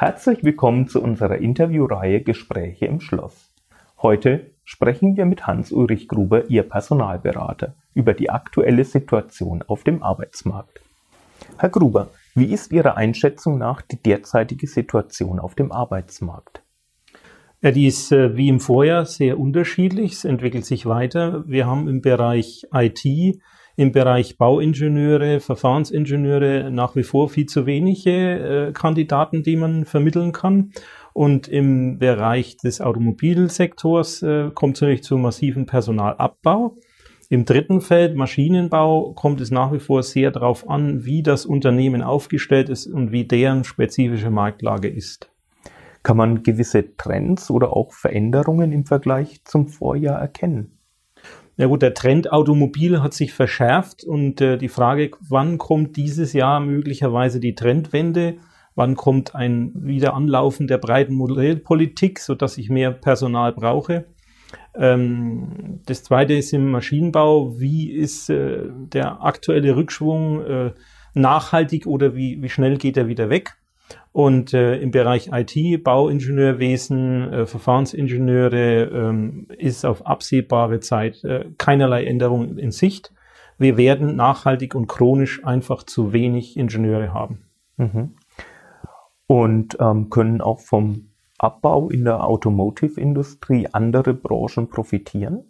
Herzlich 0.00 0.42
willkommen 0.42 0.88
zu 0.88 1.02
unserer 1.02 1.36
Interviewreihe 1.36 2.22
Gespräche 2.22 2.86
im 2.86 3.00
Schloss. 3.00 3.50
Heute 4.00 4.46
sprechen 4.64 5.18
wir 5.18 5.26
mit 5.26 5.46
Hans-Ulrich 5.46 6.08
Gruber, 6.08 6.48
Ihr 6.48 6.62
Personalberater, 6.62 7.74
über 7.92 8.14
die 8.14 8.30
aktuelle 8.30 8.86
Situation 8.86 9.62
auf 9.66 9.84
dem 9.84 10.02
Arbeitsmarkt. 10.02 10.80
Herr 11.58 11.68
Gruber, 11.68 12.08
wie 12.34 12.46
ist 12.46 12.72
Ihrer 12.72 12.96
Einschätzung 12.96 13.58
nach 13.58 13.82
die 13.82 14.02
derzeitige 14.02 14.66
Situation 14.68 15.38
auf 15.38 15.54
dem 15.54 15.70
Arbeitsmarkt? 15.70 16.62
Ja, 17.60 17.70
die 17.70 17.86
ist 17.86 18.10
äh, 18.10 18.34
wie 18.38 18.48
im 18.48 18.60
Vorjahr 18.60 19.04
sehr 19.04 19.38
unterschiedlich. 19.38 20.12
Es 20.12 20.24
entwickelt 20.24 20.64
sich 20.64 20.86
weiter. 20.86 21.44
Wir 21.46 21.66
haben 21.66 21.88
im 21.88 22.00
Bereich 22.00 22.66
IT, 22.72 23.04
im 23.80 23.92
Bereich 23.92 24.36
Bauingenieure, 24.36 25.40
Verfahrensingenieure 25.40 26.70
nach 26.70 26.96
wie 26.96 27.02
vor 27.02 27.30
viel 27.30 27.46
zu 27.46 27.64
wenige 27.64 28.68
äh, 28.68 28.72
Kandidaten, 28.72 29.42
die 29.42 29.56
man 29.56 29.86
vermitteln 29.86 30.32
kann. 30.32 30.72
Und 31.14 31.48
im 31.48 31.98
Bereich 31.98 32.58
des 32.58 32.82
Automobilsektors 32.82 34.22
äh, 34.22 34.50
kommt 34.54 34.76
es 34.76 34.82
natürlich 34.82 35.02
zu 35.02 35.16
massiven 35.16 35.64
Personalabbau. 35.64 36.76
Im 37.30 37.46
dritten 37.46 37.80
Feld, 37.80 38.16
Maschinenbau, 38.16 39.14
kommt 39.14 39.40
es 39.40 39.50
nach 39.50 39.72
wie 39.72 39.78
vor 39.78 40.02
sehr 40.02 40.30
darauf 40.30 40.68
an, 40.68 41.06
wie 41.06 41.22
das 41.22 41.46
Unternehmen 41.46 42.02
aufgestellt 42.02 42.68
ist 42.68 42.86
und 42.86 43.12
wie 43.12 43.24
deren 43.24 43.64
spezifische 43.64 44.28
Marktlage 44.28 44.88
ist. 44.88 45.30
Kann 46.02 46.18
man 46.18 46.42
gewisse 46.42 46.96
Trends 46.98 47.50
oder 47.50 47.74
auch 47.74 47.94
Veränderungen 47.94 48.72
im 48.72 48.84
Vergleich 48.84 49.42
zum 49.44 49.68
Vorjahr 49.68 50.20
erkennen? 50.20 50.79
Ja 51.60 51.66
gut, 51.66 51.82
der 51.82 51.92
Trend 51.92 52.32
Automobil 52.32 53.02
hat 53.02 53.12
sich 53.12 53.34
verschärft 53.34 54.02
und 54.02 54.40
äh, 54.40 54.56
die 54.56 54.70
Frage, 54.70 55.10
wann 55.20 55.58
kommt 55.58 55.94
dieses 55.98 56.32
Jahr 56.32 56.58
möglicherweise 56.58 57.38
die 57.38 57.54
Trendwende? 57.54 58.38
Wann 58.76 58.96
kommt 58.96 59.34
ein 59.34 59.70
Wiederanlaufen 59.74 60.68
der 60.68 60.78
breiten 60.78 61.12
Modellpolitik, 61.12 62.18
sodass 62.18 62.56
ich 62.56 62.70
mehr 62.70 62.92
Personal 62.92 63.52
brauche? 63.52 64.06
Ähm, 64.74 65.80
das 65.84 66.02
zweite 66.02 66.32
ist 66.32 66.54
im 66.54 66.70
Maschinenbau. 66.70 67.60
Wie 67.60 67.92
ist 67.92 68.30
äh, 68.30 68.62
der 68.70 69.22
aktuelle 69.22 69.76
Rückschwung 69.76 70.42
äh, 70.42 70.72
nachhaltig 71.12 71.86
oder 71.86 72.16
wie, 72.16 72.40
wie 72.40 72.48
schnell 72.48 72.78
geht 72.78 72.96
er 72.96 73.06
wieder 73.06 73.28
weg? 73.28 73.58
Und 74.12 74.54
äh, 74.54 74.76
im 74.76 74.90
Bereich 74.90 75.30
IT, 75.32 75.84
Bauingenieurwesen, 75.84 77.32
äh, 77.32 77.46
Verfahrensingenieure 77.46 78.82
ähm, 78.84 79.46
ist 79.56 79.84
auf 79.84 80.04
absehbare 80.06 80.80
Zeit 80.80 81.22
äh, 81.24 81.46
keinerlei 81.58 82.04
Änderung 82.04 82.58
in 82.58 82.72
Sicht. 82.72 83.12
Wir 83.58 83.76
werden 83.76 84.16
nachhaltig 84.16 84.74
und 84.74 84.88
chronisch 84.88 85.44
einfach 85.44 85.84
zu 85.84 86.12
wenig 86.12 86.56
Ingenieure 86.56 87.12
haben. 87.12 87.44
Mhm. 87.76 88.14
Und 89.26 89.76
ähm, 89.80 90.10
können 90.10 90.40
auch 90.40 90.60
vom 90.60 91.10
Abbau 91.38 91.88
in 91.88 92.04
der 92.04 92.24
Automotive-Industrie 92.24 93.68
andere 93.72 94.12
Branchen 94.12 94.68
profitieren? 94.68 95.44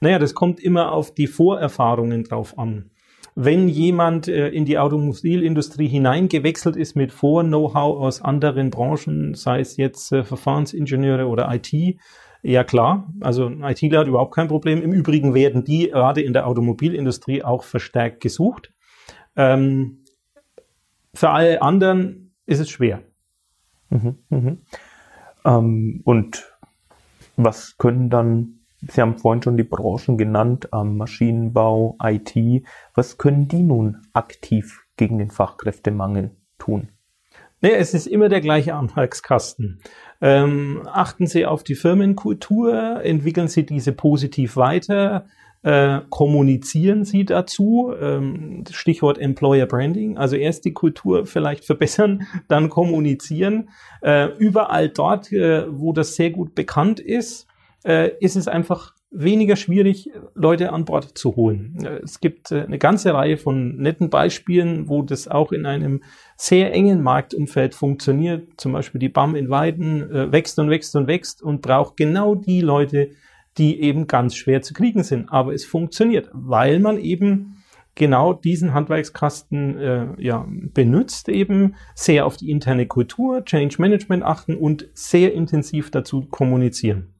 Naja, 0.00 0.18
das 0.18 0.34
kommt 0.34 0.60
immer 0.60 0.92
auf 0.92 1.14
die 1.14 1.26
Vorerfahrungen 1.26 2.24
drauf 2.24 2.58
an. 2.58 2.90
Wenn 3.38 3.68
jemand 3.68 4.28
äh, 4.28 4.48
in 4.48 4.64
die 4.64 4.78
Automobilindustrie 4.78 5.88
hineingewechselt 5.88 6.74
ist 6.74 6.96
mit 6.96 7.12
Vor-Know-how 7.12 8.00
aus 8.00 8.22
anderen 8.22 8.70
Branchen, 8.70 9.34
sei 9.34 9.60
es 9.60 9.76
jetzt 9.76 10.10
äh, 10.10 10.24
Verfahrensingenieure 10.24 11.26
oder 11.26 11.54
IT, 11.54 11.98
ja 12.42 12.64
klar, 12.64 13.12
also 13.20 13.44
ein 13.44 13.62
ITler 13.62 14.00
hat 14.00 14.06
überhaupt 14.06 14.34
kein 14.34 14.48
Problem. 14.48 14.80
Im 14.80 14.94
Übrigen 14.94 15.34
werden 15.34 15.64
die 15.64 15.90
gerade 15.90 16.22
in 16.22 16.32
der 16.32 16.46
Automobilindustrie 16.46 17.42
auch 17.42 17.62
verstärkt 17.62 18.22
gesucht. 18.22 18.72
Ähm, 19.36 20.02
für 21.12 21.28
alle 21.28 21.60
anderen 21.60 22.32
ist 22.46 22.60
es 22.60 22.70
schwer. 22.70 23.02
Mhm, 23.90 24.16
mh. 24.30 24.56
ähm, 25.44 26.00
und 26.04 26.56
was 27.36 27.76
können 27.76 28.08
dann 28.08 28.60
Sie 28.88 29.00
haben 29.00 29.18
vorhin 29.18 29.42
schon 29.42 29.56
die 29.56 29.64
Branchen 29.64 30.16
genannt, 30.16 30.68
ähm, 30.72 30.96
Maschinenbau, 30.96 31.96
IT. 32.02 32.64
Was 32.94 33.18
können 33.18 33.48
die 33.48 33.62
nun 33.62 34.02
aktiv 34.12 34.84
gegen 34.96 35.18
den 35.18 35.30
Fachkräftemangel 35.30 36.36
tun? 36.58 36.88
Nee, 37.62 37.72
es 37.72 37.94
ist 37.94 38.06
immer 38.06 38.28
der 38.28 38.40
gleiche 38.40 38.74
Anhaltskasten. 38.74 39.80
Ähm, 40.20 40.82
achten 40.92 41.26
Sie 41.26 41.46
auf 41.46 41.64
die 41.64 41.74
Firmenkultur, 41.74 43.02
entwickeln 43.02 43.48
Sie 43.48 43.64
diese 43.64 43.92
positiv 43.92 44.56
weiter, 44.56 45.26
äh, 45.62 46.00
kommunizieren 46.10 47.04
Sie 47.04 47.24
dazu, 47.24 47.92
ähm, 47.98 48.64
Stichwort 48.70 49.18
Employer 49.18 49.66
Branding, 49.66 50.18
also 50.18 50.36
erst 50.36 50.64
die 50.64 50.74
Kultur 50.74 51.26
vielleicht 51.26 51.64
verbessern, 51.64 52.26
dann 52.46 52.68
kommunizieren. 52.68 53.70
Äh, 54.02 54.28
überall 54.38 54.90
dort, 54.90 55.32
äh, 55.32 55.64
wo 55.68 55.92
das 55.92 56.14
sehr 56.14 56.30
gut 56.30 56.54
bekannt 56.54 57.00
ist, 57.00 57.48
äh, 57.86 58.12
ist 58.18 58.36
es 58.36 58.48
einfach 58.48 58.94
weniger 59.10 59.56
schwierig, 59.56 60.10
Leute 60.34 60.72
an 60.72 60.84
Bord 60.84 61.16
zu 61.16 61.36
holen. 61.36 61.78
Äh, 61.82 62.00
es 62.02 62.20
gibt 62.20 62.50
äh, 62.50 62.62
eine 62.62 62.78
ganze 62.78 63.14
Reihe 63.14 63.36
von 63.36 63.76
netten 63.76 64.10
Beispielen, 64.10 64.88
wo 64.88 65.02
das 65.02 65.28
auch 65.28 65.52
in 65.52 65.64
einem 65.66 66.02
sehr 66.36 66.72
engen 66.72 67.02
Marktumfeld 67.02 67.74
funktioniert. 67.74 68.48
Zum 68.56 68.72
Beispiel 68.72 68.98
die 68.98 69.08
BAM 69.08 69.36
in 69.36 69.48
Weiden 69.48 70.10
äh, 70.10 70.32
wächst 70.32 70.58
und 70.58 70.68
wächst 70.68 70.96
und 70.96 71.06
wächst 71.06 71.42
und 71.42 71.62
braucht 71.62 71.96
genau 71.96 72.34
die 72.34 72.60
Leute, 72.60 73.10
die 73.56 73.80
eben 73.80 74.06
ganz 74.06 74.34
schwer 74.34 74.62
zu 74.62 74.74
kriegen 74.74 75.02
sind. 75.02 75.30
Aber 75.30 75.54
es 75.54 75.64
funktioniert, 75.64 76.28
weil 76.32 76.80
man 76.80 76.98
eben 76.98 77.62
genau 77.94 78.34
diesen 78.34 78.74
Handwerkskasten 78.74 79.78
äh, 79.78 80.06
ja, 80.18 80.46
benutzt, 80.74 81.30
eben 81.30 81.76
sehr 81.94 82.26
auf 82.26 82.36
die 82.36 82.50
interne 82.50 82.86
Kultur, 82.86 83.44
Change 83.44 83.76
Management 83.78 84.24
achten 84.24 84.56
und 84.56 84.88
sehr 84.92 85.32
intensiv 85.32 85.90
dazu 85.90 86.26
kommunizieren. 86.26 87.15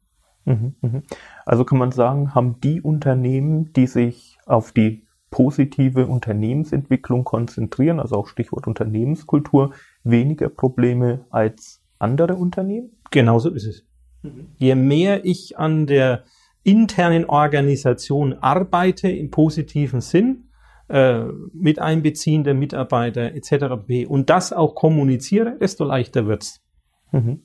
Mhm, 0.46 0.74
mhm. 0.80 1.02
Also 1.44 1.64
kann 1.64 1.78
man 1.78 1.92
sagen, 1.92 2.34
haben 2.34 2.60
die 2.60 2.80
Unternehmen, 2.80 3.72
die 3.74 3.86
sich 3.86 4.38
auf 4.46 4.72
die 4.72 5.06
positive 5.30 6.06
Unternehmensentwicklung 6.06 7.24
konzentrieren, 7.24 8.00
also 8.00 8.16
auch 8.16 8.28
Stichwort 8.28 8.66
Unternehmenskultur, 8.66 9.74
weniger 10.04 10.48
Probleme 10.48 11.26
als 11.30 11.82
andere 11.98 12.36
Unternehmen? 12.36 12.92
Genauso 13.10 13.50
ist 13.50 13.66
es. 13.66 13.84
Je 14.56 14.74
mehr 14.74 15.24
ich 15.24 15.58
an 15.58 15.86
der 15.86 16.24
internen 16.62 17.26
Organisation 17.26 18.34
arbeite 18.34 19.08
im 19.08 19.30
positiven 19.30 20.00
Sinn, 20.00 20.48
äh, 20.88 21.24
mit 21.52 21.80
Einbeziehen 21.80 22.44
der 22.44 22.54
Mitarbeiter 22.54 23.34
etc. 23.34 24.08
und 24.08 24.30
das 24.30 24.52
auch 24.52 24.74
kommuniziere, 24.74 25.56
desto 25.60 25.84
leichter 25.84 26.26
wird's. 26.26 26.60
Mhm. 27.12 27.42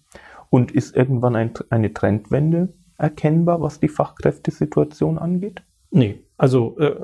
Und 0.50 0.72
ist 0.72 0.95
irgendwann 0.95 1.35
ein, 1.35 1.53
eine 1.69 1.94
Trendwende 1.94 2.73
erkennbar, 3.01 3.62
was 3.62 3.79
die 3.79 3.89
Fachkräftesituation 3.89 5.17
angeht? 5.17 5.63
Nee, 5.89 6.23
also 6.38 6.78
äh, 6.79 6.95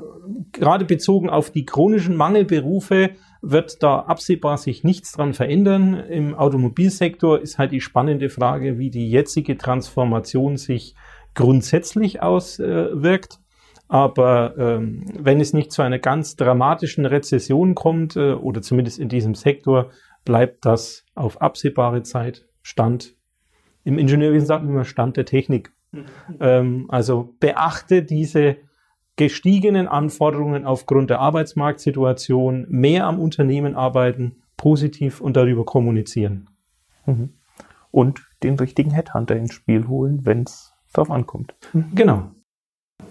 gerade 0.52 0.86
bezogen 0.86 1.28
auf 1.28 1.50
die 1.50 1.66
chronischen 1.66 2.16
Mangelberufe 2.16 3.10
wird 3.42 3.82
da 3.82 4.00
absehbar 4.00 4.56
sich 4.56 4.82
nichts 4.82 5.12
dran 5.12 5.34
verändern. 5.34 5.94
Im 5.94 6.34
Automobilsektor 6.34 7.40
ist 7.40 7.58
halt 7.58 7.72
die 7.72 7.82
spannende 7.82 8.30
Frage, 8.30 8.78
wie 8.78 8.90
die 8.90 9.10
jetzige 9.10 9.58
Transformation 9.58 10.56
sich 10.56 10.94
grundsätzlich 11.34 12.22
auswirkt. 12.22 13.38
Aber 13.88 14.56
ähm, 14.58 15.04
wenn 15.18 15.40
es 15.40 15.52
nicht 15.52 15.72
zu 15.72 15.82
einer 15.82 15.98
ganz 15.98 16.36
dramatischen 16.36 17.06
Rezession 17.06 17.74
kommt, 17.74 18.16
äh, 18.16 18.32
oder 18.32 18.60
zumindest 18.60 18.98
in 18.98 19.08
diesem 19.08 19.34
Sektor, 19.34 19.90
bleibt 20.24 20.66
das 20.66 21.04
auf 21.14 21.40
absehbare 21.40 22.02
Zeit 22.02 22.46
Stand. 22.62 23.16
Im 23.84 23.98
Ingenieurwesen 23.98 24.46
sagt 24.46 24.64
man 24.64 24.74
immer 24.74 24.84
Stand 24.84 25.16
der 25.16 25.24
Technik. 25.24 25.72
Ähm, 26.40 26.86
also 26.88 27.34
beachte 27.40 28.02
diese 28.02 28.56
gestiegenen 29.16 29.88
Anforderungen 29.88 30.64
aufgrund 30.64 31.10
der 31.10 31.20
Arbeitsmarktsituation, 31.20 32.66
mehr 32.68 33.06
am 33.06 33.18
Unternehmen 33.18 33.74
arbeiten, 33.74 34.36
positiv 34.56 35.20
und 35.20 35.36
darüber 35.36 35.64
kommunizieren. 35.64 36.48
Mhm. 37.06 37.34
Und 37.90 38.28
den 38.42 38.58
richtigen 38.58 38.90
Headhunter 38.92 39.34
ins 39.36 39.54
Spiel 39.54 39.88
holen, 39.88 40.24
wenn 40.24 40.42
es 40.42 40.74
darauf 40.92 41.10
ankommt. 41.10 41.54
Genau. 41.94 42.30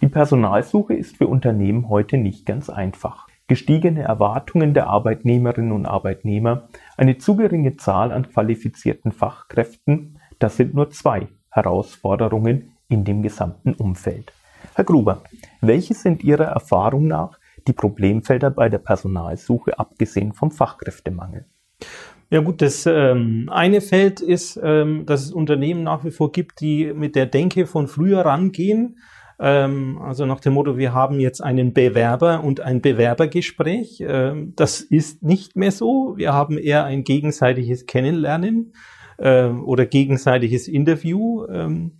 Die 0.01 0.07
Personalsuche 0.07 0.93
ist 0.93 1.17
für 1.17 1.27
Unternehmen 1.27 1.89
heute 1.89 2.17
nicht 2.17 2.45
ganz 2.45 2.69
einfach. 2.69 3.27
Gestiegene 3.47 4.01
Erwartungen 4.01 4.73
der 4.73 4.87
Arbeitnehmerinnen 4.87 5.71
und 5.71 5.85
Arbeitnehmer, 5.85 6.67
eine 6.97 7.17
zu 7.17 7.35
geringe 7.35 7.77
Zahl 7.77 8.11
an 8.11 8.29
qualifizierten 8.29 9.11
Fachkräften, 9.11 10.19
das 10.39 10.57
sind 10.57 10.73
nur 10.73 10.89
zwei 10.89 11.29
Herausforderungen 11.49 12.76
in 12.89 13.03
dem 13.03 13.21
gesamten 13.21 13.73
Umfeld. 13.73 14.31
Herr 14.75 14.83
Gruber, 14.83 15.23
welche 15.61 15.93
sind 15.93 16.23
Ihrer 16.23 16.45
Erfahrung 16.45 17.07
nach 17.07 17.39
die 17.67 17.73
Problemfelder 17.73 18.49
bei 18.49 18.69
der 18.69 18.77
Personalsuche, 18.77 19.77
abgesehen 19.77 20.33
vom 20.33 20.51
Fachkräftemangel? 20.51 21.45
Ja 22.29 22.41
gut, 22.41 22.61
das 22.61 22.85
ähm, 22.85 23.49
eine 23.51 23.79
Feld 23.79 24.19
ist, 24.19 24.59
ähm, 24.61 25.05
dass 25.05 25.23
es 25.23 25.31
Unternehmen 25.31 25.83
nach 25.83 26.03
wie 26.03 26.11
vor 26.11 26.31
gibt, 26.31 26.59
die 26.59 26.91
mit 26.93 27.15
der 27.15 27.25
Denke 27.25 27.65
von 27.65 27.87
früher 27.87 28.19
rangehen. 28.19 28.97
Ähm, 29.39 29.99
also 30.01 30.25
nach 30.25 30.41
dem 30.41 30.53
Motto, 30.53 30.77
wir 30.77 30.93
haben 30.93 31.19
jetzt 31.19 31.41
einen 31.41 31.73
Bewerber 31.73 32.43
und 32.43 32.59
ein 32.59 32.81
Bewerbergespräch. 32.81 34.03
Ähm, 34.05 34.53
das 34.57 34.81
ist 34.81 35.23
nicht 35.23 35.55
mehr 35.55 35.71
so. 35.71 36.15
Wir 36.17 36.33
haben 36.33 36.57
eher 36.57 36.83
ein 36.83 37.05
gegenseitiges 37.05 37.85
Kennenlernen 37.85 38.73
äh, 39.17 39.45
oder 39.47 39.85
gegenseitiges 39.85 40.67
Interview. 40.67 41.45
Ähm, 41.45 41.99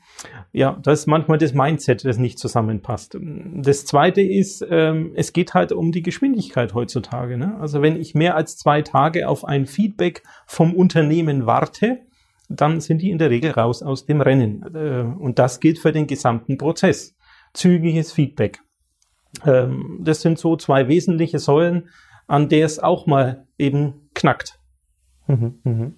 ja, 0.51 0.79
das 0.81 1.01
ist 1.01 1.07
manchmal 1.07 1.37
das 1.37 1.53
Mindset, 1.53 2.03
das 2.05 2.17
nicht 2.17 2.39
zusammenpasst. 2.39 3.17
Das 3.21 3.85
zweite 3.85 4.21
ist, 4.21 4.65
ähm, 4.69 5.11
es 5.15 5.33
geht 5.33 5.53
halt 5.53 5.71
um 5.71 5.91
die 5.91 6.01
Geschwindigkeit 6.01 6.73
heutzutage. 6.73 7.37
Ne? 7.37 7.57
Also 7.59 7.81
wenn 7.81 7.99
ich 7.99 8.15
mehr 8.15 8.35
als 8.35 8.57
zwei 8.57 8.81
Tage 8.81 9.27
auf 9.27 9.45
ein 9.45 9.65
Feedback 9.65 10.23
vom 10.45 10.73
Unternehmen 10.73 11.45
warte, 11.45 11.99
dann 12.49 12.79
sind 12.79 13.01
die 13.01 13.11
in 13.11 13.17
der 13.17 13.29
Regel 13.29 13.51
raus 13.51 13.83
aus 13.83 14.05
dem 14.05 14.21
Rennen. 14.21 14.63
Äh, 14.73 15.01
und 15.01 15.37
das 15.37 15.59
gilt 15.59 15.79
für 15.79 15.91
den 15.91 16.07
gesamten 16.07 16.57
Prozess. 16.57 17.15
Zügiges 17.53 18.11
Feedback. 18.11 18.61
Ähm, 19.45 19.99
das 20.01 20.21
sind 20.21 20.39
so 20.39 20.55
zwei 20.55 20.87
wesentliche 20.87 21.39
Säulen, 21.39 21.89
an 22.27 22.49
der 22.49 22.65
es 22.65 22.79
auch 22.79 23.05
mal 23.05 23.45
eben 23.57 24.09
knackt. 24.13 24.59
Mhm, 25.27 25.59
mh. 25.63 25.91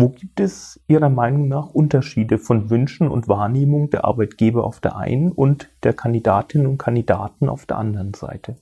Wo 0.00 0.10
gibt 0.10 0.38
es 0.38 0.80
Ihrer 0.86 1.08
Meinung 1.08 1.48
nach 1.48 1.70
Unterschiede 1.70 2.38
von 2.38 2.70
Wünschen 2.70 3.08
und 3.08 3.26
Wahrnehmung 3.26 3.90
der 3.90 4.04
Arbeitgeber 4.04 4.62
auf 4.62 4.78
der 4.78 4.96
einen 4.96 5.32
und 5.32 5.70
der 5.82 5.92
Kandidatinnen 5.92 6.68
und 6.68 6.78
Kandidaten 6.78 7.48
auf 7.48 7.66
der 7.66 7.78
anderen 7.78 8.14
Seite? 8.14 8.54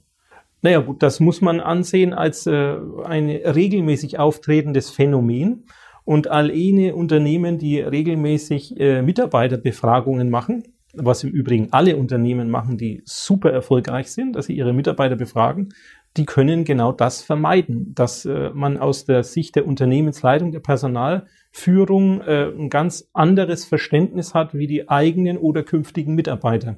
Naja 0.62 0.80
gut, 0.80 1.02
das 1.02 1.20
muss 1.20 1.42
man 1.42 1.60
ansehen 1.60 2.14
als 2.14 2.46
äh, 2.46 2.76
ein 3.04 3.28
regelmäßig 3.28 4.18
auftretendes 4.18 4.88
Phänomen. 4.88 5.66
Und 6.06 6.28
all 6.28 6.50
jene 6.50 6.94
Unternehmen, 6.94 7.58
die 7.58 7.80
regelmäßig 7.80 8.80
äh, 8.80 9.02
Mitarbeiterbefragungen 9.02 10.30
machen, 10.30 10.62
was 10.94 11.22
im 11.22 11.32
Übrigen 11.32 11.68
alle 11.72 11.98
Unternehmen 11.98 12.48
machen, 12.48 12.78
die 12.78 13.02
super 13.04 13.50
erfolgreich 13.50 14.10
sind, 14.10 14.36
dass 14.36 14.46
sie 14.46 14.56
ihre 14.56 14.72
Mitarbeiter 14.72 15.16
befragen, 15.16 15.74
die 16.16 16.26
können 16.26 16.64
genau 16.64 16.92
das 16.92 17.22
vermeiden, 17.22 17.94
dass 17.94 18.24
äh, 18.24 18.50
man 18.54 18.78
aus 18.78 19.04
der 19.04 19.22
Sicht 19.22 19.56
der 19.56 19.66
Unternehmensleitung, 19.66 20.52
der 20.52 20.60
Personalführung 20.60 22.20
äh, 22.22 22.50
ein 22.56 22.70
ganz 22.70 23.08
anderes 23.12 23.64
Verständnis 23.64 24.34
hat 24.34 24.54
wie 24.54 24.66
die 24.66 24.88
eigenen 24.88 25.38
oder 25.38 25.62
künftigen 25.62 26.14
Mitarbeiter. 26.14 26.76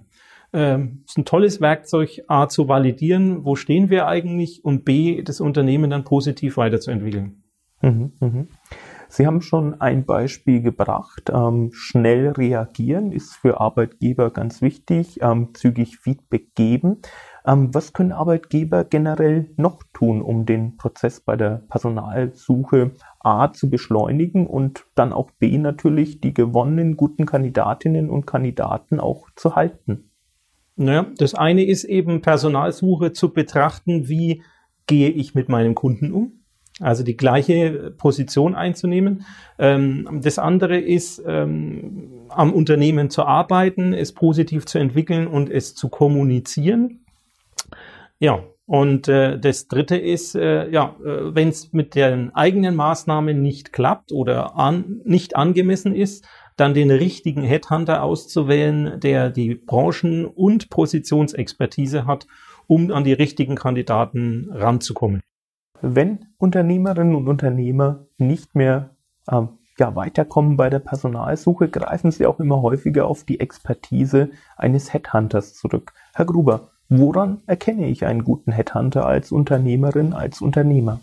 Ähm, 0.53 1.03
ist 1.07 1.19
ein 1.19 1.25
tolles 1.25 1.61
Werkzeug, 1.61 2.23
A 2.27 2.49
zu 2.49 2.69
validieren, 2.69 3.45
wo 3.45 3.55
stehen 3.55 3.91
wir 3.91 4.07
eigentlich 4.07 4.65
und 4.65 4.85
B, 4.85 5.23
das 5.23 5.41
Unternehmen 5.41 5.91
dann 5.91 6.05
positiv 6.05 6.57
weiterzuentwickeln. 6.57 7.43
Mhm, 7.83 8.13
mh. 8.21 8.47
Sie 9.11 9.27
haben 9.27 9.41
schon 9.41 9.81
ein 9.81 10.05
Beispiel 10.05 10.61
gebracht. 10.61 11.31
Ähm, 11.33 11.71
schnell 11.73 12.29
reagieren 12.29 13.11
ist 13.11 13.35
für 13.35 13.59
Arbeitgeber 13.61 14.31
ganz 14.31 14.61
wichtig, 14.61 15.21
ähm, 15.23 15.55
zügig 15.55 15.99
Feedback 15.99 16.55
geben. 16.55 16.99
Ähm, 17.49 17.75
was 17.75 17.95
können 17.95 18.13
Arbeitgeber 18.13 18.85
generell 18.85 19.49
noch 19.57 19.83
tun, 19.95 20.21
um 20.21 20.45
den 20.45 20.77
Prozess 20.77 21.21
bei 21.21 21.35
der 21.35 21.63
Personalsuche 21.71 22.91
A 23.21 23.53
zu 23.53 23.71
beschleunigen 23.71 24.47
und 24.47 24.85
dann 24.95 25.15
auch 25.15 25.31
B 25.31 25.57
natürlich 25.57 26.21
die 26.21 26.35
gewonnenen 26.35 26.99
guten 26.99 27.25
Kandidatinnen 27.25 28.11
und 28.11 28.27
Kandidaten 28.27 29.01
auch 29.01 29.29
zu 29.35 29.57
halten? 29.57 30.11
Naja, 30.77 31.07
das 31.17 31.35
eine 31.35 31.65
ist 31.65 31.85
eben 31.85 32.21
Personalsuche 32.21 33.13
zu 33.13 33.33
betrachten, 33.33 34.09
wie 34.09 34.43
gehe 34.87 35.09
ich 35.09 35.35
mit 35.35 35.49
meinem 35.49 35.75
Kunden 35.75 36.13
um? 36.13 36.33
Also 36.81 37.03
die 37.03 37.17
gleiche 37.17 37.93
Position 37.97 38.55
einzunehmen. 38.55 39.25
Ähm, 39.59 40.21
das 40.23 40.39
andere 40.39 40.79
ist, 40.79 41.21
ähm, 41.27 42.27
am 42.29 42.53
Unternehmen 42.53 43.11
zu 43.11 43.25
arbeiten, 43.25 43.95
es 43.95 44.13
positiv 44.13 44.67
zu 44.67 44.79
entwickeln 44.79 45.27
und 45.27 45.51
es 45.51 45.75
zu 45.75 45.89
kommunizieren. 45.89 47.07
Ja, 48.19 48.43
und 48.67 49.09
äh, 49.09 49.39
das 49.39 49.69
Dritte 49.69 49.97
ist, 49.97 50.35
äh, 50.35 50.69
ja, 50.71 50.95
äh, 51.03 51.35
wenn 51.35 51.49
es 51.49 51.73
mit 51.73 51.95
den 51.95 52.35
eigenen 52.35 52.77
Maßnahmen 52.77 53.41
nicht 53.41 53.73
klappt 53.73 54.13
oder 54.13 54.57
an, 54.57 55.01
nicht 55.05 55.37
angemessen 55.37 55.95
ist, 55.95 56.27
dann 56.59 56.75
den 56.75 56.91
richtigen 56.91 57.43
Headhunter 57.43 58.03
auszuwählen, 58.03 59.01
der 59.01 59.31
die 59.31 59.55
Branchen- 59.55 60.27
und 60.27 60.69
Positionsexpertise 60.69 62.05
hat, 62.05 62.27
um 62.67 62.93
an 62.93 63.05
die 63.05 63.13
richtigen 63.15 63.55
Kandidaten 63.55 64.51
ranzukommen. 64.53 65.23
Wenn 65.81 66.27
Unternehmerinnen 66.37 67.15
und 67.15 67.29
Unternehmer 67.29 68.07
nicht 68.19 68.55
mehr 68.55 68.97
ähm, 69.31 69.59
ja, 69.79 69.95
weiterkommen 69.95 70.57
bei 70.57 70.69
der 70.69 70.81
Personalsuche, 70.81 71.69
greifen 71.69 72.11
sie 72.11 72.27
auch 72.27 72.41
immer 72.41 72.61
häufiger 72.61 73.07
auf 73.07 73.25
die 73.25 73.41
Expertise 73.41 74.31
eines 74.57 74.93
Headhunters 74.93 75.55
zurück. 75.55 75.93
Herr 76.15 76.27
Gruber, 76.27 76.73
woran 76.89 77.43
erkenne 77.47 77.89
ich 77.89 78.05
einen 78.05 78.25
guten 78.25 78.53
Headhunter 78.53 79.07
als 79.07 79.33
Unternehmerin, 79.33 80.13
als 80.13 80.41
Unternehmer? 80.41 81.01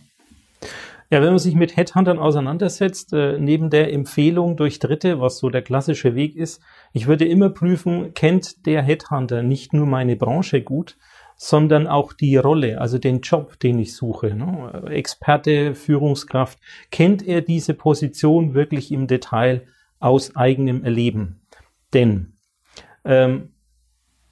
Ja, 1.11 1.21
wenn 1.21 1.29
man 1.29 1.39
sich 1.39 1.53
mit 1.53 1.77
Headhuntern 1.77 2.17
auseinandersetzt, 2.17 3.13
äh, 3.13 3.37
neben 3.39 3.69
der 3.69 3.93
Empfehlung 3.93 4.57
durch 4.57 4.79
Dritte, 4.79 5.21
was 5.21 5.37
so 5.37 5.49
der 5.49 5.61
klassische 5.61 6.15
Weg 6.15 6.35
ist, 6.35 6.61
ich 6.93 7.05
würde 7.05 7.25
immer 7.25 7.49
prüfen, 7.49 8.13
kennt 8.15 8.65
der 8.65 8.81
Headhunter 8.81 9.43
nicht 9.43 9.71
nur 9.71 9.85
meine 9.85 10.15
Branche 10.15 10.63
gut, 10.63 10.97
sondern 11.37 11.85
auch 11.85 12.13
die 12.13 12.37
Rolle, 12.37 12.81
also 12.81 12.97
den 12.97 13.21
Job, 13.21 13.59
den 13.59 13.77
ich 13.77 13.95
suche. 13.95 14.33
Ne? 14.33 14.83
Experte, 14.89 15.75
Führungskraft, 15.75 16.59
kennt 16.89 17.27
er 17.27 17.41
diese 17.41 17.75
Position 17.75 18.53
wirklich 18.53 18.91
im 18.91 19.05
Detail 19.05 19.67
aus 19.99 20.35
eigenem 20.35 20.83
Erleben? 20.83 21.41
Denn 21.93 22.33
ähm, 23.03 23.53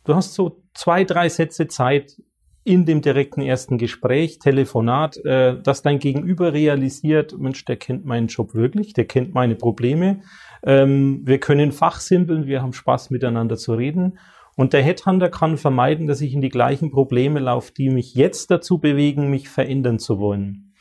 du 0.05 0.15
hast 0.15 0.33
so 0.33 0.62
zwei, 0.73 1.03
drei 1.03 1.29
Sätze 1.29 1.67
Zeit 1.67 2.21
in 2.65 2.85
dem 2.85 3.01
direkten 3.01 3.41
ersten 3.41 3.77
Gespräch, 3.77 4.39
Telefonat, 4.39 5.17
äh, 5.25 5.61
dass 5.61 5.81
dein 5.81 5.99
Gegenüber 5.99 6.53
realisiert, 6.53 7.37
Mensch, 7.37 7.65
der 7.65 7.75
kennt 7.75 8.05
meinen 8.05 8.27
Job 8.27 8.55
wirklich, 8.55 8.93
der 8.93 9.05
kennt 9.05 9.33
meine 9.33 9.55
Probleme. 9.55 10.21
Ähm, 10.63 11.21
wir 11.25 11.39
können 11.39 11.71
fachsimpeln, 11.71 12.47
wir 12.47 12.61
haben 12.61 12.73
Spaß 12.73 13.09
miteinander 13.09 13.57
zu 13.57 13.73
reden 13.73 14.17
und 14.55 14.73
der 14.73 14.83
Headhunter 14.83 15.29
kann 15.29 15.57
vermeiden, 15.57 16.07
dass 16.07 16.21
ich 16.21 16.33
in 16.33 16.41
die 16.41 16.49
gleichen 16.49 16.91
Probleme 16.91 17.39
laufe, 17.39 17.73
die 17.73 17.89
mich 17.89 18.13
jetzt 18.15 18.49
dazu 18.51 18.77
bewegen, 18.77 19.29
mich 19.29 19.49
verändern 19.49 19.99
zu 19.99 20.19
wollen. 20.19 20.73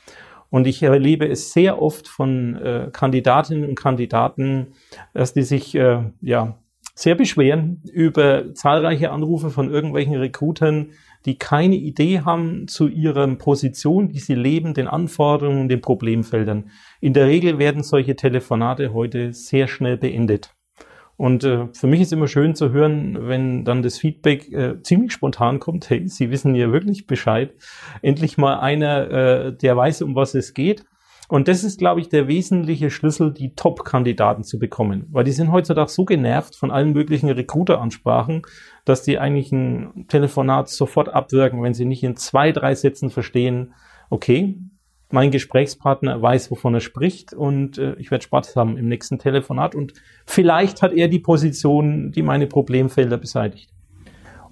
Und 0.50 0.66
ich 0.66 0.82
erlebe 0.82 1.26
es 1.26 1.52
sehr 1.54 1.80
oft 1.80 2.06
von 2.06 2.56
äh, 2.56 2.90
Kandidatinnen 2.92 3.70
und 3.70 3.74
Kandidaten, 3.74 4.74
dass 5.14 5.32
die 5.32 5.42
sich 5.42 5.74
äh, 5.74 6.10
ja 6.20 6.58
sehr 6.94 7.14
beschweren 7.14 7.82
über 7.92 8.54
zahlreiche 8.54 9.10
Anrufe 9.10 9.50
von 9.50 9.70
irgendwelchen 9.70 10.16
Recruitern, 10.16 10.90
die 11.24 11.38
keine 11.38 11.76
Idee 11.76 12.20
haben 12.20 12.68
zu 12.68 12.88
ihrer 12.88 13.26
Position, 13.36 14.08
die 14.08 14.18
sie 14.18 14.34
leben, 14.34 14.74
den 14.74 14.88
Anforderungen 14.88 15.68
den 15.68 15.80
Problemfeldern. 15.80 16.70
In 17.00 17.14
der 17.14 17.26
Regel 17.26 17.58
werden 17.58 17.82
solche 17.82 18.16
Telefonate 18.16 18.92
heute 18.92 19.32
sehr 19.32 19.68
schnell 19.68 19.96
beendet. 19.96 20.54
Und 21.16 21.44
äh, 21.44 21.68
für 21.72 21.86
mich 21.86 22.00
ist 22.00 22.12
immer 22.12 22.26
schön 22.26 22.54
zu 22.54 22.72
hören, 22.72 23.28
wenn 23.28 23.64
dann 23.64 23.82
das 23.82 23.98
Feedback 23.98 24.50
äh, 24.52 24.82
ziemlich 24.82 25.12
spontan 25.12 25.60
kommt, 25.60 25.88
hey, 25.88 26.08
Sie 26.08 26.30
wissen 26.30 26.54
ja 26.54 26.72
wirklich 26.72 27.06
Bescheid. 27.06 27.54
Endlich 28.00 28.38
mal 28.38 28.58
einer, 28.58 29.10
äh, 29.10 29.56
der 29.56 29.76
weiß, 29.76 30.02
um 30.02 30.16
was 30.16 30.34
es 30.34 30.54
geht. 30.54 30.84
Und 31.32 31.48
das 31.48 31.64
ist, 31.64 31.78
glaube 31.78 32.02
ich, 32.02 32.10
der 32.10 32.28
wesentliche 32.28 32.90
Schlüssel, 32.90 33.32
die 33.32 33.54
Top-Kandidaten 33.54 34.44
zu 34.44 34.58
bekommen. 34.58 35.06
Weil 35.12 35.24
die 35.24 35.32
sind 35.32 35.50
heutzutage 35.50 35.88
so 35.88 36.04
genervt 36.04 36.54
von 36.54 36.70
allen 36.70 36.92
möglichen 36.92 37.30
Recruiter-Ansprachen, 37.30 38.42
dass 38.84 39.02
die 39.02 39.18
eigentlich 39.18 39.50
ein 39.50 40.04
Telefonat 40.08 40.68
sofort 40.68 41.08
abwirken, 41.08 41.62
wenn 41.62 41.72
sie 41.72 41.86
nicht 41.86 42.02
in 42.02 42.16
zwei, 42.16 42.52
drei 42.52 42.74
Sätzen 42.74 43.08
verstehen, 43.08 43.72
okay, 44.10 44.58
mein 45.10 45.30
Gesprächspartner 45.30 46.20
weiß, 46.20 46.50
wovon 46.50 46.74
er 46.74 46.80
spricht 46.80 47.32
und 47.32 47.78
äh, 47.78 47.94
ich 47.94 48.10
werde 48.10 48.24
Spaß 48.24 48.54
haben 48.54 48.76
im 48.76 48.88
nächsten 48.88 49.18
Telefonat 49.18 49.74
und 49.74 49.94
vielleicht 50.26 50.82
hat 50.82 50.92
er 50.92 51.08
die 51.08 51.18
Position, 51.18 52.12
die 52.12 52.20
meine 52.20 52.46
Problemfelder 52.46 53.16
beseitigt. 53.16 53.71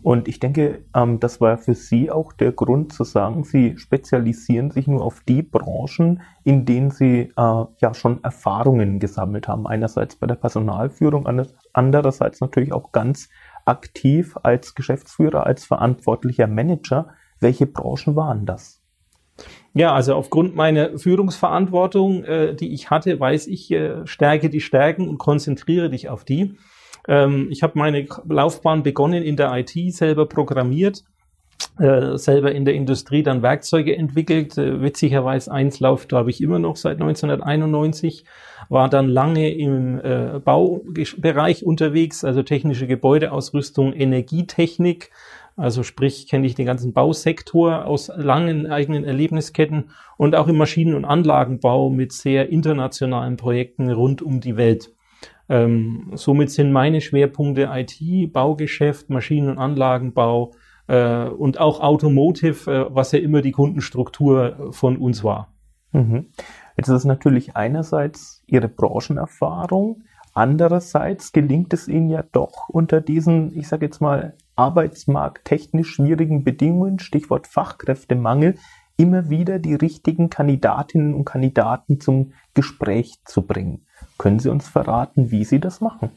Und 0.03 0.29
ich 0.29 0.41
denke, 0.41 0.85
ähm, 0.95 1.21
das 1.21 1.41
war 1.41 1.59
für 1.59 1.75
Sie 1.75 2.11
auch 2.11 2.33
der 2.33 2.53
Grund 2.53 2.93
zu 2.93 3.05
sagen, 3.05 3.45
Sie 3.45 3.77
spezialisieren 3.77 4.71
sich 4.71 4.87
nur 4.87 5.05
auf 5.05 5.21
die 5.29 5.43
Branchen, 5.43 6.23
in 6.43 6.65
denen 6.65 6.91
Sie 6.91 7.33
äh, 7.37 7.65
ja 7.81 7.95
schon 7.95 8.25
Erfahrungen 8.25 8.99
gesammelt 8.99 9.47
haben. 9.47 9.67
Einerseits 9.67 10.17
bei 10.17 10.27
der 10.27 10.37
Personalführung, 10.37 11.27
andererseits 11.73 12.41
natürlich 12.41 12.73
auch 12.73 12.93
ganz 12.93 13.29
aktiv 13.67 14.37
als 14.43 14.75
Geschäftsführer, 14.75 15.47
als 15.47 15.65
verantwortlicher 15.65 16.47
Manager. 16.47 17.09
Welche 17.41 17.67
Branchen 17.67 18.17
waren 18.17 18.47
das? 18.47 18.81
Ja, 19.73 19.95
also 19.95 20.15
aufgrund 20.15 20.57
meiner 20.57 20.99
Führungsverantwortung, 20.99 22.25
äh, 22.25 22.55
die 22.55 22.73
ich 22.73 22.91
hatte, 22.91 23.19
weiß 23.19 23.47
ich, 23.47 23.71
äh, 23.71 24.07
stärke 24.07 24.51
die 24.51 24.61
Stärken 24.61 25.09
und 25.09 25.19
konzentriere 25.19 25.91
dich 25.91 26.09
auf 26.09 26.25
die. 26.25 26.57
Ähm, 27.11 27.49
ich 27.51 27.65
habe 27.65 27.77
meine 27.77 28.07
Laufbahn 28.29 28.85
begonnen 28.85 29.25
in 29.25 29.37
der 29.37 29.53
IT, 29.53 29.73
selber 29.93 30.27
programmiert, 30.27 31.03
äh, 31.81 32.17
selber 32.17 32.53
in 32.53 32.65
der 32.65 32.75
Industrie 32.75 33.25
dann 33.25 33.43
Werkzeuge 33.43 33.97
entwickelt. 33.97 34.57
Äh, 34.57 34.81
witzigerweise 34.81 35.51
eins 35.51 35.81
läuft, 35.81 36.09
glaube 36.09 36.31
ich, 36.31 36.41
immer 36.41 36.61
noch 36.61 36.77
seit 36.77 37.01
1991. 37.01 38.25
War 38.69 38.89
dann 38.89 39.09
lange 39.09 39.53
im 39.53 39.99
äh, 39.99 40.39
Baubereich 40.39 41.67
unterwegs, 41.67 42.25
also 42.25 42.45
technische 42.45 42.87
Gebäudeausrüstung, 42.87 43.93
Energietechnik. 43.93 45.11
Also 45.57 45.83
sprich, 45.83 46.29
kenne 46.29 46.47
ich 46.47 46.55
den 46.55 46.67
ganzen 46.67 46.93
Bausektor 46.93 47.87
aus 47.87 48.09
langen 48.17 48.71
eigenen 48.71 49.03
Erlebnisketten 49.03 49.91
und 50.17 50.37
auch 50.37 50.47
im 50.47 50.57
Maschinen- 50.57 50.95
und 50.95 51.05
Anlagenbau 51.05 51.91
mit 51.91 52.13
sehr 52.13 52.51
internationalen 52.51 53.37
Projekten 53.37 53.91
rund 53.91 54.23
um 54.23 54.41
die 54.41 54.57
Welt. 54.57 54.93
Ähm, 55.51 56.13
somit 56.15 56.51
sind 56.51 56.73
meine 56.73 57.03
Schwerpunkte 57.03 57.69
IT, 57.73 58.33
Baugeschäft, 58.33 59.11
Maschinen- 59.11 59.51
und 59.51 59.59
Anlagenbau, 59.59 60.53
äh, 60.91 61.29
und 61.29 61.61
auch 61.61 61.81
Automotive, 61.81 62.71
äh, 62.71 62.87
was 62.91 63.13
ja 63.13 63.21
immer 63.21 63.43
die 63.43 63.53
Kundenstruktur 63.53 64.71
von 64.73 64.97
uns 64.97 65.23
war. 65.23 65.55
Mhm. 65.93 66.27
Jetzt 66.77 66.89
ist 66.89 66.97
es 66.97 67.05
natürlich 67.05 67.57
einerseits 67.57 68.43
Ihre 68.47 68.69
Branchenerfahrung, 68.69 70.03
andererseits 70.35 71.33
gelingt 71.33 71.73
es 71.73 71.87
Ihnen 71.87 72.11
ja 72.11 72.25
doch 72.33 72.69
unter 72.69 73.01
diesen, 73.01 73.57
ich 73.57 73.69
sage 73.69 73.87
jetzt 73.87 74.01
mal, 74.01 74.35
arbeitsmarkttechnisch 74.57 75.91
schwierigen 75.91 76.43
Bedingungen, 76.43 76.99
Stichwort 76.99 77.47
Fachkräftemangel, 77.47 78.57
immer 78.97 79.31
wieder 79.31 79.59
die 79.59 79.75
richtigen 79.75 80.29
Kandidatinnen 80.29 81.15
und 81.15 81.25
Kandidaten 81.25 82.01
zum 82.01 82.33
Gespräch 82.53 83.15
zu 83.25 83.47
bringen. 83.47 83.87
Können 84.21 84.39
Sie 84.39 84.51
uns 84.51 84.69
verraten, 84.69 85.31
wie 85.31 85.45
Sie 85.45 85.61
das 85.61 85.81
machen? 85.81 86.11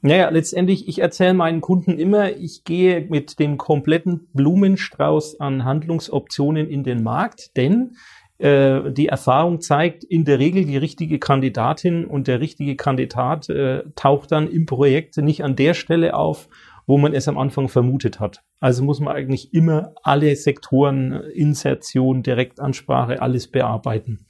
Naja, 0.00 0.28
letztendlich, 0.28 0.86
ich 0.86 1.00
erzähle 1.00 1.34
meinen 1.34 1.60
Kunden 1.60 1.98
immer, 1.98 2.36
ich 2.36 2.62
gehe 2.62 3.04
mit 3.10 3.40
dem 3.40 3.58
kompletten 3.58 4.28
Blumenstrauß 4.32 5.40
an 5.40 5.64
Handlungsoptionen 5.64 6.70
in 6.70 6.84
den 6.84 7.02
Markt, 7.02 7.56
denn 7.56 7.96
äh, 8.38 8.92
die 8.92 9.08
Erfahrung 9.08 9.60
zeigt, 9.60 10.04
in 10.04 10.24
der 10.24 10.38
Regel 10.38 10.64
die 10.66 10.76
richtige 10.76 11.18
Kandidatin 11.18 12.04
und 12.04 12.28
der 12.28 12.38
richtige 12.38 12.76
Kandidat 12.76 13.48
äh, 13.48 13.82
taucht 13.96 14.30
dann 14.30 14.48
im 14.48 14.66
Projekt 14.66 15.16
nicht 15.16 15.42
an 15.42 15.56
der 15.56 15.74
Stelle 15.74 16.14
auf, 16.14 16.48
wo 16.90 16.98
man 16.98 17.14
es 17.14 17.28
am 17.28 17.38
Anfang 17.38 17.68
vermutet 17.68 18.18
hat. 18.18 18.42
Also 18.58 18.82
muss 18.82 18.98
man 18.98 19.14
eigentlich 19.14 19.54
immer 19.54 19.94
alle 20.02 20.34
Sektoren, 20.34 21.12
Insertion, 21.12 22.24
Direktansprache, 22.24 23.22
alles 23.22 23.48
bearbeiten. 23.48 24.26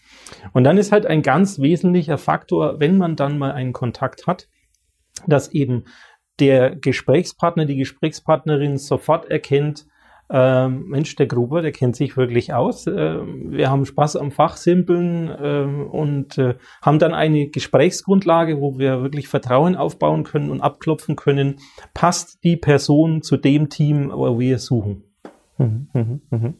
Und 0.52 0.64
dann 0.64 0.76
ist 0.76 0.92
halt 0.92 1.06
ein 1.06 1.22
ganz 1.22 1.58
wesentlicher 1.58 2.18
Faktor, 2.18 2.78
wenn 2.78 2.98
man 2.98 3.16
dann 3.16 3.38
mal 3.38 3.52
einen 3.52 3.72
Kontakt 3.72 4.26
hat, 4.26 4.46
dass 5.26 5.54
eben 5.54 5.84
der 6.38 6.76
Gesprächspartner, 6.76 7.64
die 7.64 7.76
Gesprächspartnerin 7.76 8.76
sofort 8.76 9.30
erkennt, 9.30 9.86
ähm, 10.32 10.86
Mensch, 10.86 11.16
der 11.16 11.26
Gruber, 11.26 11.60
der 11.60 11.72
kennt 11.72 11.96
sich 11.96 12.16
wirklich 12.16 12.54
aus. 12.54 12.86
Ähm, 12.86 13.50
wir 13.50 13.68
haben 13.68 13.84
Spaß 13.84 14.16
am 14.16 14.30
Fachsimpeln 14.30 15.30
ähm, 15.42 15.86
und 15.88 16.38
äh, 16.38 16.54
haben 16.82 17.00
dann 17.00 17.14
eine 17.14 17.48
Gesprächsgrundlage, 17.48 18.60
wo 18.60 18.78
wir 18.78 19.02
wirklich 19.02 19.26
Vertrauen 19.28 19.74
aufbauen 19.74 20.22
können 20.22 20.50
und 20.50 20.60
abklopfen 20.60 21.16
können, 21.16 21.56
passt 21.94 22.44
die 22.44 22.56
Person 22.56 23.22
zu 23.22 23.36
dem 23.36 23.68
Team, 23.68 24.12
wo 24.14 24.38
wir 24.38 24.58
suchen. 24.58 25.02
Mhm, 25.58 25.88
mh, 25.92 26.20
mh. 26.30 26.54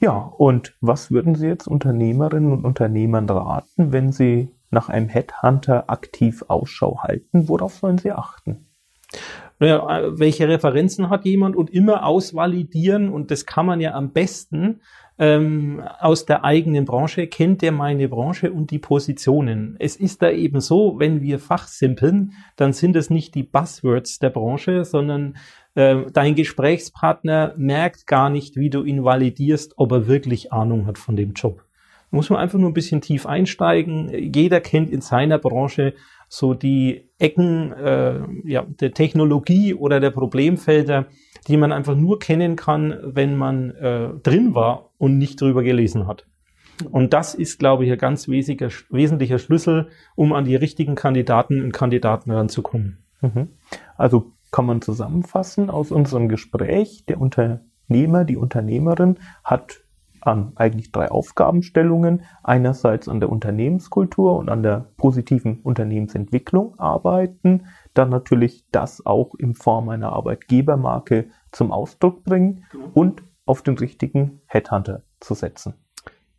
Ja, 0.00 0.16
und 0.16 0.76
was 0.80 1.10
würden 1.10 1.34
Sie 1.34 1.48
jetzt 1.48 1.66
Unternehmerinnen 1.66 2.52
und 2.52 2.64
Unternehmern 2.64 3.28
raten, 3.28 3.92
wenn 3.92 4.12
sie 4.12 4.54
nach 4.70 4.88
einem 4.88 5.08
Headhunter 5.08 5.90
aktiv 5.90 6.44
Ausschau 6.46 6.98
halten? 7.02 7.48
Worauf 7.48 7.74
sollen 7.74 7.98
sie 7.98 8.12
achten? 8.12 8.68
Naja, 9.58 10.12
welche 10.12 10.48
Referenzen 10.48 11.10
hat 11.10 11.24
jemand 11.24 11.56
und 11.56 11.70
immer 11.70 12.06
ausvalidieren 12.06 13.08
und 13.08 13.30
das 13.30 13.44
kann 13.44 13.66
man 13.66 13.80
ja 13.80 13.94
am 13.94 14.12
besten 14.12 14.80
ähm, 15.18 15.82
aus 15.98 16.26
der 16.26 16.44
eigenen 16.44 16.84
Branche, 16.84 17.26
kennt 17.26 17.62
der 17.62 17.72
meine 17.72 18.08
Branche 18.08 18.52
und 18.52 18.70
die 18.70 18.78
Positionen. 18.78 19.76
Es 19.80 19.96
ist 19.96 20.22
da 20.22 20.30
eben 20.30 20.60
so, 20.60 20.98
wenn 20.98 21.22
wir 21.22 21.40
fachsimpeln, 21.40 22.34
dann 22.54 22.72
sind 22.72 22.94
es 22.94 23.10
nicht 23.10 23.34
die 23.34 23.42
Buzzwords 23.42 24.20
der 24.20 24.30
Branche, 24.30 24.84
sondern 24.84 25.36
äh, 25.74 26.04
dein 26.12 26.36
Gesprächspartner 26.36 27.54
merkt 27.56 28.06
gar 28.06 28.30
nicht, 28.30 28.56
wie 28.56 28.70
du 28.70 28.84
ihn 28.84 29.04
validierst, 29.04 29.74
ob 29.76 29.90
er 29.90 30.06
wirklich 30.06 30.52
Ahnung 30.52 30.86
hat 30.86 30.98
von 30.98 31.16
dem 31.16 31.32
Job 31.32 31.64
muss 32.10 32.30
man 32.30 32.38
einfach 32.38 32.58
nur 32.58 32.70
ein 32.70 32.74
bisschen 32.74 33.00
tief 33.00 33.26
einsteigen. 33.26 34.08
Jeder 34.34 34.60
kennt 34.60 34.90
in 34.90 35.00
seiner 35.00 35.38
Branche 35.38 35.94
so 36.28 36.54
die 36.54 37.10
Ecken 37.18 37.72
äh, 37.72 38.20
ja, 38.44 38.62
der 38.62 38.92
Technologie 38.92 39.74
oder 39.74 40.00
der 40.00 40.10
Problemfelder, 40.10 41.06
die 41.46 41.56
man 41.56 41.72
einfach 41.72 41.96
nur 41.96 42.18
kennen 42.18 42.56
kann, 42.56 42.96
wenn 43.02 43.36
man 43.36 43.70
äh, 43.70 44.10
drin 44.22 44.54
war 44.54 44.90
und 44.98 45.18
nicht 45.18 45.40
drüber 45.40 45.62
gelesen 45.62 46.06
hat. 46.06 46.26
Und 46.90 47.12
das 47.12 47.34
ist, 47.34 47.58
glaube 47.58 47.84
ich, 47.84 47.92
ein 47.92 47.98
ganz 47.98 48.28
wesentlicher, 48.28 48.74
wesentlicher 48.90 49.38
Schlüssel, 49.38 49.88
um 50.14 50.32
an 50.32 50.44
die 50.44 50.54
richtigen 50.54 50.94
Kandidaten 50.94 51.62
und 51.62 51.72
Kandidaten 51.72 52.30
ranzukommen. 52.30 52.98
Mhm. 53.20 53.48
Also 53.96 54.32
kann 54.50 54.66
man 54.66 54.80
zusammenfassen 54.80 55.70
aus 55.70 55.90
unserem 55.90 56.28
Gespräch, 56.28 57.04
der 57.06 57.20
Unternehmer, 57.20 58.24
die 58.24 58.36
Unternehmerin 58.36 59.18
hat 59.44 59.80
an 60.20 60.52
eigentlich 60.56 60.92
drei 60.92 61.10
Aufgabenstellungen. 61.10 62.22
Einerseits 62.42 63.08
an 63.08 63.20
der 63.20 63.30
Unternehmenskultur 63.30 64.36
und 64.36 64.48
an 64.48 64.62
der 64.62 64.86
positiven 64.96 65.60
Unternehmensentwicklung 65.60 66.78
arbeiten. 66.78 67.66
Dann 67.94 68.10
natürlich 68.10 68.64
das 68.70 69.04
auch 69.04 69.34
in 69.34 69.54
Form 69.54 69.88
einer 69.88 70.12
Arbeitgebermarke 70.12 71.28
zum 71.52 71.72
Ausdruck 71.72 72.24
bringen 72.24 72.64
genau. 72.70 72.90
und 72.94 73.22
auf 73.46 73.62
den 73.62 73.78
richtigen 73.78 74.40
Headhunter 74.46 75.02
zu 75.20 75.34
setzen. 75.34 75.74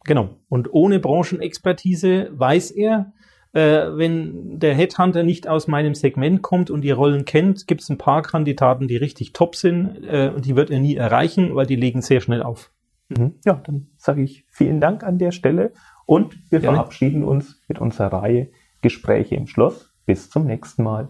Genau. 0.06 0.30
Und 0.48 0.74
ohne 0.74 1.00
Branchenexpertise 1.00 2.30
weiß 2.32 2.72
er, 2.72 3.12
äh, 3.52 3.88
wenn 3.98 4.60
der 4.60 4.76
Headhunter 4.76 5.24
nicht 5.24 5.48
aus 5.48 5.68
meinem 5.68 5.96
Segment 5.96 6.42
kommt 6.42 6.70
und 6.70 6.82
die 6.82 6.92
Rollen 6.92 7.26
kennt, 7.26 7.68
gibt 7.68 7.82
es 7.82 7.90
ein 7.90 7.98
paar 7.98 8.22
Kandidaten, 8.22 8.88
die 8.88 8.98
richtig 8.98 9.34
top 9.34 9.56
sind 9.56 10.04
äh, 10.04 10.32
und 10.34 10.46
die 10.46 10.56
wird 10.56 10.70
er 10.70 10.80
nie 10.80 10.96
erreichen, 10.96 11.56
weil 11.56 11.66
die 11.66 11.76
legen 11.76 12.02
sehr 12.02 12.22
schnell 12.22 12.44
auf. 12.44 12.72
Mhm. 13.10 13.36
Ja, 13.46 13.54
dann 13.66 13.88
sage 13.98 14.22
ich 14.22 14.46
vielen 14.50 14.80
Dank 14.80 15.04
an 15.04 15.18
der 15.18 15.32
Stelle 15.32 15.74
und 16.06 16.40
wir 16.52 16.60
Gerne. 16.60 16.78
verabschieden 16.78 17.24
uns 17.24 17.62
mit 17.68 17.80
unserer 17.80 18.14
Reihe 18.14 18.50
Gespräche 18.82 19.36
im 19.36 19.48
Schloss. 19.48 19.94
Bis 20.06 20.30
zum 20.30 20.46
nächsten 20.46 20.84
Mal. 20.84 21.10